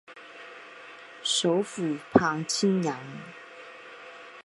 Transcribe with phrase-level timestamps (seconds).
[1.21, 2.99] 首府磅清扬。